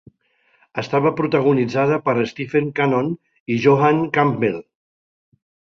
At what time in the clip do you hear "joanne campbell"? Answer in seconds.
3.69-4.61